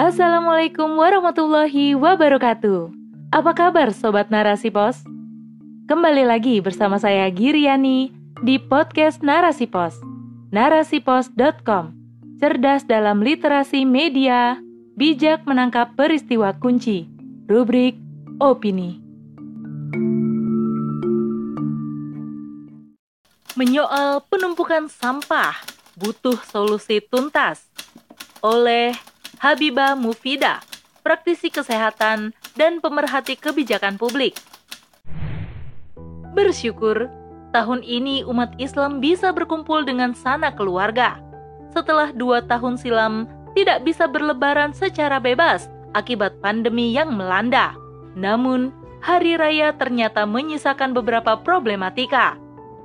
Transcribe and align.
Assalamualaikum 0.00 0.96
warahmatullahi 0.96 1.92
wabarakatuh. 1.92 2.88
Apa 3.36 3.52
kabar 3.52 3.92
Sobat 3.92 4.32
Narasi 4.32 4.72
Pos? 4.72 5.04
Kembali 5.92 6.24
lagi 6.24 6.56
bersama 6.64 6.96
saya 6.96 7.28
Giriani 7.28 8.08
di 8.40 8.56
podcast 8.56 9.20
Narasi 9.20 9.68
Pos. 9.68 10.00
Narasipos.com 10.56 11.92
Cerdas 12.40 12.88
dalam 12.88 13.20
literasi 13.20 13.84
media, 13.84 14.56
bijak 14.96 15.44
menangkap 15.44 15.92
peristiwa 15.92 16.56
kunci. 16.56 17.04
Rubrik 17.44 18.00
Opini. 18.40 19.04
Menyoal 23.52 24.24
penumpukan 24.32 24.88
sampah, 24.88 25.60
butuh 26.00 26.40
solusi 26.48 27.04
tuntas. 27.04 27.68
Oleh 28.40 28.96
Habibah 29.40 29.96
Mufida, 29.96 30.60
praktisi 31.00 31.48
kesehatan 31.48 32.36
dan 32.60 32.76
pemerhati 32.76 33.40
kebijakan 33.40 33.96
publik. 33.96 34.36
Bersyukur, 36.36 37.08
tahun 37.48 37.80
ini 37.80 38.20
umat 38.28 38.52
Islam 38.60 39.00
bisa 39.00 39.32
berkumpul 39.32 39.88
dengan 39.88 40.12
sana 40.12 40.52
keluarga. 40.52 41.24
Setelah 41.72 42.12
dua 42.12 42.44
tahun 42.44 42.76
silam, 42.76 43.24
tidak 43.56 43.88
bisa 43.88 44.04
berlebaran 44.04 44.76
secara 44.76 45.16
bebas 45.16 45.72
akibat 45.96 46.36
pandemi 46.44 46.92
yang 46.92 47.08
melanda. 47.16 47.72
Namun, 48.12 48.76
hari 49.00 49.40
raya 49.40 49.72
ternyata 49.72 50.28
menyisakan 50.28 50.92
beberapa 50.92 51.40
problematika. 51.40 52.36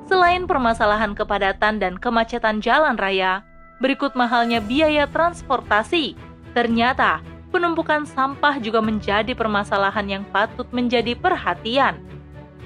Selain 0.07 0.47
permasalahan 0.47 1.19
kepadatan 1.19 1.83
dan 1.83 1.99
kemacetan 1.99 2.63
jalan 2.63 2.95
raya, 2.95 3.43
berikut 3.83 4.15
mahalnya 4.15 4.63
biaya 4.63 5.03
transportasi. 5.11 6.15
Ternyata 6.55 7.19
penumpukan 7.51 8.07
sampah 8.07 8.57
juga 8.63 8.79
menjadi 8.79 9.35
permasalahan 9.35 10.07
yang 10.07 10.23
patut 10.31 10.65
menjadi 10.71 11.13
perhatian. 11.13 11.99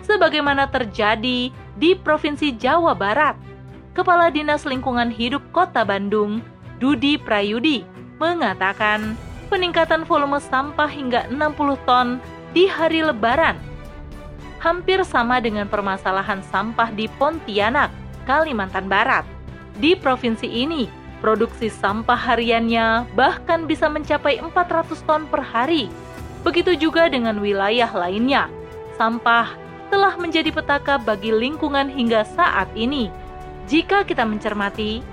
Sebagaimana 0.05 0.69
terjadi 0.69 1.49
di 1.51 1.89
Provinsi 1.97 2.53
Jawa 2.53 2.93
Barat, 2.93 3.33
Kepala 3.97 4.29
Dinas 4.29 4.63
Lingkungan 4.63 5.09
Hidup 5.09 5.41
Kota 5.49 5.81
Bandung, 5.81 6.45
Dudi 6.77 7.17
Prayudi, 7.17 7.83
mengatakan 8.21 9.17
peningkatan 9.49 10.05
volume 10.05 10.37
sampah 10.37 10.87
hingga 10.87 11.25
60 11.33 11.89
ton 11.89 12.21
di 12.53 12.69
hari 12.69 13.01
lebaran 13.01 13.57
hampir 14.59 15.01
sama 15.07 15.39
dengan 15.39 15.65
permasalahan 15.65 16.43
sampah 16.51 16.91
di 16.91 17.07
Pontianak, 17.17 17.89
Kalimantan 18.27 18.91
Barat. 18.91 19.23
Di 19.79 19.95
provinsi 19.95 20.45
ini, 20.45 20.91
Produksi 21.19 21.67
sampah 21.67 22.15
hariannya 22.15 23.03
bahkan 23.11 23.67
bisa 23.67 23.91
mencapai 23.91 24.39
400 24.39 25.03
ton 25.03 25.27
per 25.27 25.43
hari. 25.43 25.91
Begitu 26.47 26.79
juga 26.79 27.11
dengan 27.11 27.43
wilayah 27.43 27.91
lainnya. 27.91 28.47
Sampah 28.95 29.51
telah 29.91 30.15
menjadi 30.15 30.53
petaka 30.55 30.95
bagi 30.95 31.35
lingkungan 31.35 31.91
hingga 31.91 32.23
saat 32.23 32.71
ini. 32.71 33.11
Jika 33.67 34.07
kita 34.07 34.23
mencermati, 34.23 35.03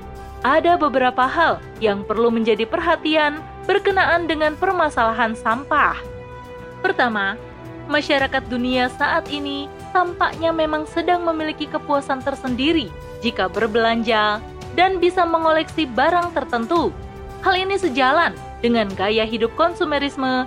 ada 0.47 0.79
beberapa 0.79 1.27
hal 1.27 1.59
yang 1.83 2.07
perlu 2.07 2.31
menjadi 2.31 2.63
perhatian 2.69 3.43
berkenaan 3.67 4.31
dengan 4.31 4.55
permasalahan 4.55 5.35
sampah. 5.35 5.99
Pertama, 6.87 7.35
masyarakat 7.91 8.47
dunia 8.47 8.87
saat 8.95 9.27
ini 9.27 9.67
tampaknya 9.91 10.55
memang 10.55 10.87
sedang 10.87 11.27
memiliki 11.27 11.67
kepuasan 11.67 12.23
tersendiri 12.23 12.93
jika 13.27 13.51
berbelanja 13.51 14.39
dan 14.77 15.01
bisa 15.01 15.25
mengoleksi 15.25 15.89
barang 15.89 16.37
tertentu. 16.37 16.93
Hal 17.43 17.57
ini 17.57 17.81
sejalan 17.81 18.37
dengan 18.61 18.87
gaya 18.93 19.25
hidup 19.25 19.51
konsumerisme 19.57 20.47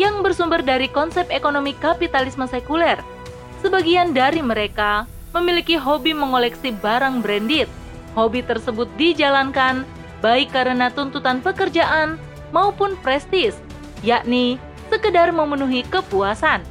yang 0.00 0.24
bersumber 0.24 0.64
dari 0.64 0.88
konsep 0.88 1.28
ekonomi 1.28 1.76
kapitalisme 1.76 2.48
sekuler. 2.48 2.96
Sebagian 3.60 4.16
dari 4.16 4.40
mereka 4.40 5.04
memiliki 5.36 5.76
hobi 5.76 6.16
mengoleksi 6.16 6.72
barang 6.72 7.20
branded. 7.20 7.68
Hobi 8.16 8.40
tersebut 8.40 8.88
dijalankan 8.96 9.84
baik 10.24 10.52
karena 10.52 10.88
tuntutan 10.88 11.44
pekerjaan 11.44 12.16
maupun 12.52 12.96
prestis, 13.04 13.60
yakni 14.00 14.56
sekedar 14.88 15.28
memenuhi 15.34 15.84
kepuasan. 15.92 16.64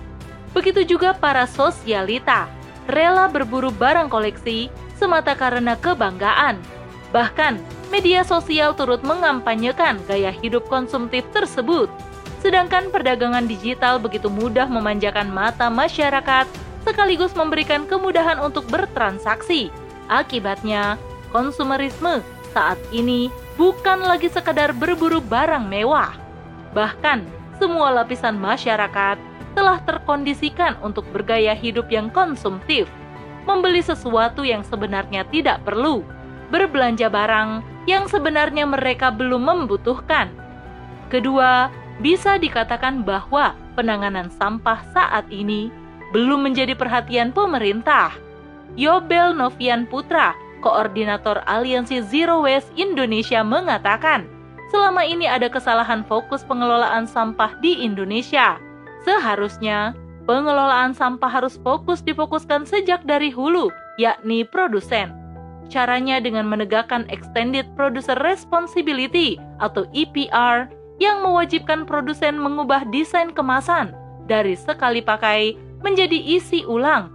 Begitu 0.56 0.88
juga 0.88 1.14
para 1.14 1.46
sosialita, 1.46 2.50
rela 2.90 3.30
berburu 3.30 3.70
barang 3.70 4.10
koleksi 4.10 4.72
semata 4.96 5.36
karena 5.36 5.76
kebanggaan 5.76 6.58
Bahkan, 7.16 7.64
media 7.96 8.28
sosial 8.28 8.76
turut 8.76 9.00
mengampanyekan 9.08 10.04
gaya 10.04 10.36
hidup 10.36 10.68
konsumtif 10.68 11.24
tersebut. 11.32 11.88
Sedangkan 12.44 12.92
perdagangan 12.92 13.48
digital 13.48 14.04
begitu 14.04 14.28
mudah 14.28 14.68
memanjakan 14.68 15.32
mata 15.32 15.72
masyarakat 15.72 16.44
sekaligus 16.84 17.32
memberikan 17.32 17.88
kemudahan 17.88 18.44
untuk 18.44 18.68
bertransaksi. 18.68 19.72
Akibatnya, 20.12 21.00
konsumerisme 21.32 22.20
saat 22.52 22.78
ini 22.92 23.32
bukan 23.56 24.04
lagi 24.04 24.28
sekadar 24.28 24.76
berburu 24.76 25.24
barang 25.24 25.72
mewah. 25.72 26.20
Bahkan, 26.76 27.24
semua 27.64 27.96
lapisan 27.96 28.36
masyarakat 28.36 29.16
telah 29.56 29.80
terkondisikan 29.88 30.76
untuk 30.84 31.08
bergaya 31.16 31.56
hidup 31.56 31.88
yang 31.88 32.12
konsumtif, 32.12 32.92
membeli 33.48 33.80
sesuatu 33.80 34.44
yang 34.44 34.68
sebenarnya 34.68 35.24
tidak 35.32 35.64
perlu, 35.64 36.04
berbelanja 36.50 37.10
barang 37.10 37.66
yang 37.90 38.10
sebenarnya 38.10 38.66
mereka 38.66 39.14
belum 39.14 39.46
membutuhkan. 39.46 40.30
Kedua, 41.10 41.70
bisa 42.02 42.36
dikatakan 42.36 43.06
bahwa 43.06 43.56
penanganan 43.78 44.28
sampah 44.34 44.82
saat 44.92 45.30
ini 45.30 45.70
belum 46.12 46.44
menjadi 46.50 46.74
perhatian 46.76 47.32
pemerintah. 47.32 48.14
Yobel 48.76 49.32
Novian 49.38 49.88
Putra, 49.88 50.36
Koordinator 50.60 51.46
Aliansi 51.48 52.04
Zero 52.04 52.44
Waste 52.44 52.74
Indonesia 52.76 53.46
mengatakan, 53.46 54.28
selama 54.74 55.06
ini 55.06 55.30
ada 55.30 55.48
kesalahan 55.48 56.04
fokus 56.04 56.44
pengelolaan 56.44 57.08
sampah 57.08 57.56
di 57.64 57.86
Indonesia. 57.86 58.60
Seharusnya, 59.06 59.94
pengelolaan 60.26 60.92
sampah 60.92 61.30
harus 61.30 61.62
fokus 61.62 62.02
difokuskan 62.02 62.66
sejak 62.68 63.06
dari 63.06 63.30
hulu, 63.30 63.70
yakni 64.02 64.44
produsen 64.44 65.25
Caranya 65.66 66.22
dengan 66.22 66.46
menegakkan 66.46 67.10
Extended 67.10 67.66
Producer 67.74 68.16
Responsibility 68.22 69.42
atau 69.58 69.90
EPR 69.98 70.70
yang 71.02 71.26
mewajibkan 71.26 71.84
produsen 71.84 72.38
mengubah 72.40 72.88
desain 72.94 73.34
kemasan 73.34 73.92
dari 74.30 74.54
sekali 74.56 75.02
pakai 75.02 75.58
menjadi 75.82 76.16
isi 76.16 76.64
ulang. 76.66 77.12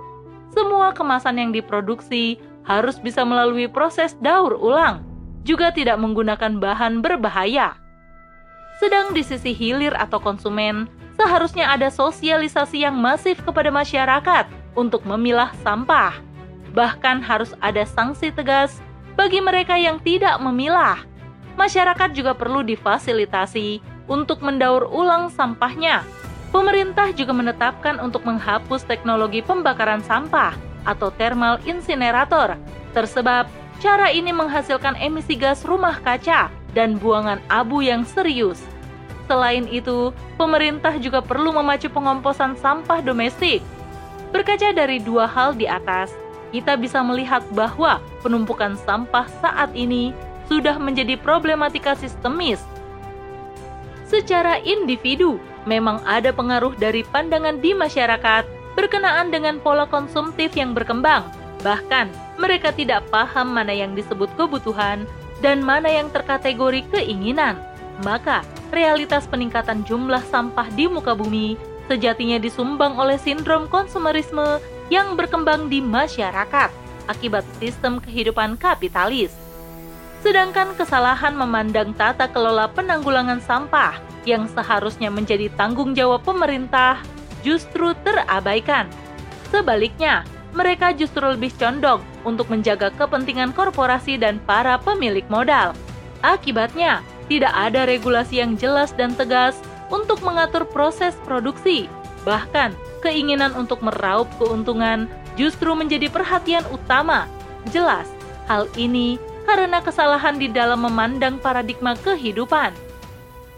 Semua 0.50 0.90
kemasan 0.90 1.38
yang 1.38 1.50
diproduksi 1.54 2.42
harus 2.66 2.98
bisa 2.98 3.22
melalui 3.22 3.70
proses 3.70 4.18
daur 4.18 4.58
ulang, 4.58 5.06
juga 5.46 5.70
tidak 5.70 5.96
menggunakan 6.02 6.58
bahan 6.58 7.00
berbahaya. 7.00 7.78
Sedang 8.82 9.14
di 9.14 9.22
sisi 9.22 9.54
hilir 9.54 9.94
atau 9.94 10.18
konsumen, 10.18 10.90
seharusnya 11.14 11.70
ada 11.70 11.88
sosialisasi 11.88 12.82
yang 12.82 12.98
masif 12.98 13.38
kepada 13.46 13.70
masyarakat 13.70 14.48
untuk 14.74 15.06
memilah 15.06 15.52
sampah 15.62 16.29
Bahkan 16.80 17.20
harus 17.20 17.52
ada 17.60 17.84
sanksi 17.84 18.32
tegas 18.32 18.80
bagi 19.12 19.44
mereka 19.44 19.76
yang 19.76 20.00
tidak 20.00 20.40
memilah. 20.40 21.04
Masyarakat 21.60 22.16
juga 22.16 22.32
perlu 22.32 22.64
difasilitasi 22.64 23.84
untuk 24.08 24.40
mendaur 24.40 24.88
ulang 24.88 25.28
sampahnya. 25.28 26.00
Pemerintah 26.48 27.12
juga 27.12 27.36
menetapkan 27.36 28.00
untuk 28.00 28.24
menghapus 28.24 28.88
teknologi 28.88 29.44
pembakaran 29.44 30.00
sampah 30.00 30.56
atau 30.88 31.12
thermal 31.20 31.60
incinerator. 31.68 32.56
Tersebab, 32.96 33.44
cara 33.84 34.08
ini 34.08 34.32
menghasilkan 34.32 34.96
emisi 34.96 35.36
gas 35.36 35.68
rumah 35.68 36.00
kaca 36.00 36.48
dan 36.72 36.96
buangan 36.96 37.44
abu 37.52 37.84
yang 37.84 38.08
serius. 38.08 38.64
Selain 39.28 39.68
itu, 39.68 40.16
pemerintah 40.40 40.96
juga 40.96 41.20
perlu 41.20 41.52
memacu 41.52 41.92
pengomposan 41.92 42.56
sampah 42.56 43.04
domestik. 43.04 43.60
Berkaca 44.32 44.72
dari 44.72 44.96
dua 44.96 45.28
hal 45.28 45.54
di 45.54 45.68
atas, 45.70 46.10
kita 46.50 46.74
bisa 46.78 47.02
melihat 47.02 47.42
bahwa 47.54 48.02
penumpukan 48.22 48.74
sampah 48.82 49.26
saat 49.42 49.70
ini 49.74 50.14
sudah 50.50 50.76
menjadi 50.76 51.14
problematika 51.14 51.94
sistemis. 51.94 52.58
Secara 54.10 54.58
individu, 54.66 55.38
memang 55.64 56.02
ada 56.02 56.34
pengaruh 56.34 56.74
dari 56.74 57.06
pandangan 57.06 57.62
di 57.62 57.70
masyarakat 57.70 58.42
berkenaan 58.74 59.30
dengan 59.30 59.62
pola 59.62 59.86
konsumtif 59.86 60.50
yang 60.58 60.74
berkembang. 60.74 61.22
Bahkan, 61.62 62.10
mereka 62.40 62.74
tidak 62.74 63.06
paham 63.14 63.54
mana 63.54 63.70
yang 63.70 63.94
disebut 63.94 64.26
kebutuhan 64.34 65.06
dan 65.38 65.62
mana 65.62 65.86
yang 65.86 66.10
terkategori 66.10 66.82
keinginan. 66.90 67.54
Maka, 68.02 68.42
realitas 68.74 69.30
peningkatan 69.30 69.86
jumlah 69.86 70.24
sampah 70.26 70.66
di 70.74 70.90
muka 70.90 71.14
bumi 71.14 71.54
sejatinya 71.90 72.38
disumbang 72.38 72.94
oleh 72.94 73.18
sindrom 73.18 73.66
konsumerisme 73.66 74.62
yang 74.90 75.14
berkembang 75.14 75.70
di 75.70 75.78
masyarakat 75.80 76.68
akibat 77.06 77.46
sistem 77.62 78.02
kehidupan 78.02 78.58
kapitalis. 78.58 79.32
Sedangkan 80.20 80.76
kesalahan 80.76 81.32
memandang 81.32 81.96
tata 81.96 82.28
kelola 82.28 82.68
penanggulangan 82.68 83.40
sampah 83.40 83.96
yang 84.28 84.44
seharusnya 84.52 85.08
menjadi 85.08 85.48
tanggung 85.56 85.96
jawab 85.96 86.20
pemerintah 86.20 87.00
justru 87.40 87.96
terabaikan. 88.04 88.84
Sebaliknya, 89.48 90.28
mereka 90.52 90.92
justru 90.92 91.24
lebih 91.24 91.54
condong 91.56 92.04
untuk 92.26 92.52
menjaga 92.52 92.92
kepentingan 92.94 93.56
korporasi 93.56 94.20
dan 94.20 94.42
para 94.44 94.76
pemilik 94.76 95.24
modal. 95.32 95.72
Akibatnya, 96.20 97.00
tidak 97.30 97.54
ada 97.54 97.86
regulasi 97.88 98.42
yang 98.42 98.58
jelas 98.58 98.92
dan 98.92 99.16
tegas 99.16 99.56
untuk 99.88 100.20
mengatur 100.20 100.68
proses 100.68 101.16
produksi. 101.24 101.88
Bahkan, 102.28 102.76
keinginan 103.00 103.52
untuk 103.56 103.80
meraup 103.80 104.28
keuntungan 104.36 105.08
justru 105.34 105.72
menjadi 105.72 106.12
perhatian 106.12 106.64
utama. 106.72 107.26
Jelas, 107.72 108.08
hal 108.48 108.68
ini 108.76 109.20
karena 109.44 109.82
kesalahan 109.82 110.38
di 110.38 110.46
dalam 110.46 110.84
memandang 110.86 111.40
paradigma 111.40 111.96
kehidupan. 111.98 112.70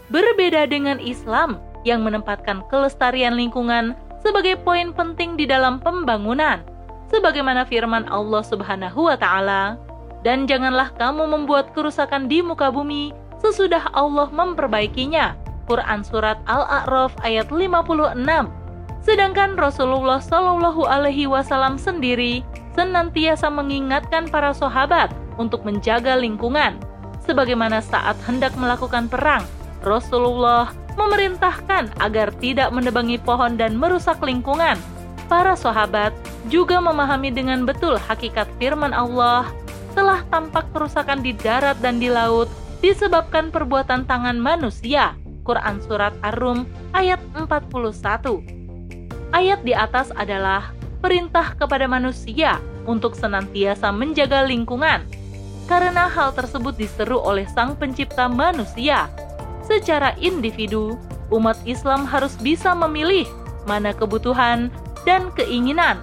Berbeda 0.09 0.67
dengan 0.67 0.97
Islam 0.99 1.59
yang 1.87 2.01
menempatkan 2.03 2.63
kelestarian 2.71 3.35
lingkungan 3.35 3.95
sebagai 4.23 4.55
poin 4.63 4.95
penting 4.95 5.35
di 5.35 5.43
dalam 5.43 5.83
pembangunan, 5.83 6.63
sebagaimana 7.11 7.67
firman 7.67 8.07
Allah 8.07 8.41
Subhanahu 8.41 9.11
wa 9.11 9.17
taala, 9.19 9.75
"Dan 10.23 10.47
janganlah 10.47 10.95
kamu 10.95 11.27
membuat 11.27 11.75
kerusakan 11.75 12.31
di 12.31 12.39
muka 12.39 12.71
bumi 12.71 13.11
sesudah 13.43 13.91
Allah 13.91 14.31
memperbaikinya." 14.31 15.35
Quran 15.67 16.03
surat 16.03 16.39
Al-A'raf 16.47 17.15
ayat 17.23 17.51
56. 17.51 18.62
Sedangkan 19.03 19.59
Rasulullah 19.59 20.23
Shallallahu 20.23 20.87
alaihi 20.87 21.27
wasallam 21.27 21.75
sendiri 21.75 22.39
senantiasa 22.71 23.51
mengingatkan 23.51 24.31
para 24.31 24.55
sahabat 24.55 25.11
untuk 25.35 25.67
menjaga 25.67 26.15
lingkungan. 26.15 26.79
Sebagaimana 27.27 27.83
saat 27.83 28.15
hendak 28.23 28.55
melakukan 28.55 29.11
perang, 29.11 29.43
Rasulullah 29.83 30.71
memerintahkan 30.95 31.99
agar 31.99 32.31
tidak 32.39 32.71
menebangi 32.71 33.19
pohon 33.19 33.59
dan 33.59 33.75
merusak 33.75 34.23
lingkungan. 34.23 34.79
Para 35.27 35.55
sahabat 35.55 36.15
juga 36.47 36.79
memahami 36.79 37.31
dengan 37.31 37.67
betul 37.67 37.99
hakikat 37.99 38.47
firman 38.59 38.95
Allah 38.95 39.47
telah 39.95 40.23
tampak 40.31 40.67
kerusakan 40.71 41.19
di 41.23 41.35
darat 41.35 41.75
dan 41.79 41.99
di 41.99 42.07
laut 42.07 42.47
disebabkan 42.79 43.51
perbuatan 43.51 44.07
tangan 44.07 44.39
manusia. 44.39 45.15
Quran 45.43 45.83
Surat 45.83 46.15
Ar-Rum 46.23 46.63
ayat 46.95 47.19
41 47.35 48.62
Ayat 49.33 49.65
di 49.65 49.73
atas 49.73 50.13
adalah 50.13 50.77
perintah 51.01 51.57
kepada 51.57 51.89
manusia 51.89 52.61
untuk 52.85 53.17
senantiasa 53.17 53.89
menjaga 53.89 54.45
lingkungan, 54.45 55.01
karena 55.65 56.05
hal 56.05 56.37
tersebut 56.37 56.77
diseru 56.77 57.17
oleh 57.17 57.49
Sang 57.49 57.73
Pencipta 57.73 58.29
manusia 58.29 59.09
secara 59.65 60.13
individu, 60.21 60.99
umat 61.33 61.57
Islam 61.65 62.05
harus 62.05 62.37
bisa 62.45 62.77
memilih 62.77 63.25
mana 63.65 63.89
kebutuhan 63.89 64.69
dan 65.07 65.33
keinginan. 65.33 65.97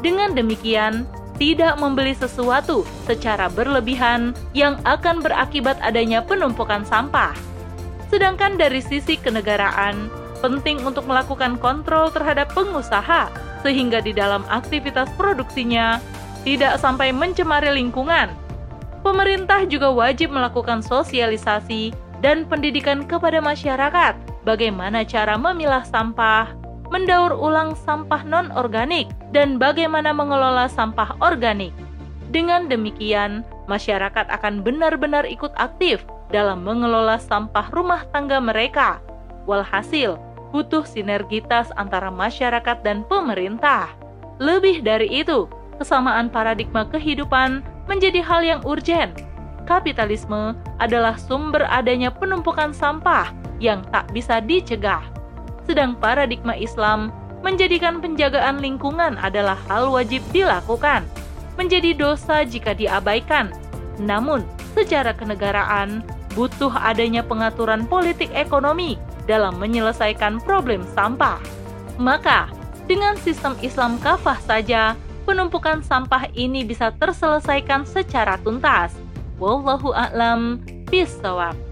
Dengan 0.00 0.32
demikian, 0.32 1.04
tidak 1.36 1.76
membeli 1.76 2.16
sesuatu 2.16 2.88
secara 3.04 3.52
berlebihan 3.52 4.32
yang 4.56 4.80
akan 4.86 5.20
berakibat 5.20 5.76
adanya 5.84 6.22
penumpukan 6.24 6.86
sampah. 6.88 7.34
Sedangkan 8.08 8.56
dari 8.56 8.80
sisi 8.80 9.18
kenegaraan, 9.18 10.21
penting 10.42 10.82
untuk 10.82 11.06
melakukan 11.06 11.54
kontrol 11.62 12.10
terhadap 12.10 12.50
pengusaha 12.50 13.30
sehingga 13.62 14.02
di 14.02 14.10
dalam 14.10 14.42
aktivitas 14.50 15.06
produksinya 15.14 16.02
tidak 16.42 16.82
sampai 16.82 17.14
mencemari 17.14 17.70
lingkungan. 17.70 18.34
Pemerintah 19.06 19.62
juga 19.66 19.90
wajib 19.94 20.34
melakukan 20.34 20.82
sosialisasi 20.82 21.94
dan 22.22 22.46
pendidikan 22.46 23.06
kepada 23.06 23.38
masyarakat 23.38 24.14
bagaimana 24.46 25.06
cara 25.06 25.38
memilah 25.38 25.82
sampah, 25.86 26.54
mendaur 26.90 27.34
ulang 27.34 27.74
sampah 27.74 28.22
non-organik, 28.26 29.10
dan 29.34 29.58
bagaimana 29.58 30.14
mengelola 30.14 30.70
sampah 30.70 31.18
organik. 31.18 31.74
Dengan 32.30 32.70
demikian, 32.70 33.42
masyarakat 33.66 34.30
akan 34.30 34.62
benar-benar 34.62 35.26
ikut 35.26 35.52
aktif 35.58 36.06
dalam 36.32 36.64
mengelola 36.64 37.20
sampah 37.20 37.68
rumah 37.74 38.06
tangga 38.14 38.40
mereka. 38.40 39.02
Walhasil, 39.44 40.16
butuh 40.52 40.84
sinergitas 40.84 41.72
antara 41.80 42.12
masyarakat 42.12 42.84
dan 42.84 43.02
pemerintah. 43.08 43.88
Lebih 44.38 44.84
dari 44.84 45.08
itu, 45.08 45.48
kesamaan 45.80 46.28
paradigma 46.28 46.84
kehidupan 46.86 47.64
menjadi 47.88 48.20
hal 48.20 48.44
yang 48.44 48.60
urgen 48.62 49.16
kapitalisme 49.64 50.52
adalah 50.82 51.16
sumber 51.16 51.64
adanya 51.70 52.10
penumpukan 52.12 52.74
sampah 52.74 53.30
yang 53.62 53.86
tak 53.94 54.10
bisa 54.10 54.42
dicegah. 54.42 55.02
Sedang 55.64 55.94
paradigma 55.94 56.58
Islam 56.58 57.14
menjadikan 57.42 58.02
penjagaan 58.02 58.58
lingkungan 58.58 59.18
adalah 59.18 59.58
hal 59.70 59.90
wajib 59.90 60.22
dilakukan, 60.34 61.06
menjadi 61.58 61.94
dosa 61.94 62.42
jika 62.42 62.74
diabaikan. 62.74 63.50
Namun, 63.98 64.42
secara 64.74 65.14
kenegaraan, 65.14 66.02
butuh 66.34 66.72
adanya 66.74 67.22
pengaturan 67.22 67.86
politik 67.86 68.30
ekonomi 68.34 68.98
dalam 69.32 69.56
menyelesaikan 69.56 70.44
problem 70.44 70.84
sampah. 70.92 71.40
Maka, 71.96 72.52
dengan 72.84 73.16
sistem 73.16 73.56
Islam 73.64 73.96
kafah 73.96 74.36
saja, 74.44 74.92
penumpukan 75.24 75.80
sampah 75.80 76.28
ini 76.36 76.60
bisa 76.60 76.92
terselesaikan 77.00 77.88
secara 77.88 78.36
tuntas. 78.44 78.92
Wallahu 79.40 79.96
a'lam 79.96 80.60
bishawab. 80.92 81.71